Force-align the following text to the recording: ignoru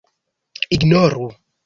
ignoru 0.77 1.27